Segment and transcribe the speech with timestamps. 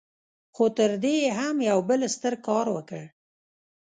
[0.55, 3.01] خو تر دې يې هم يو بل ستر کار وکړ.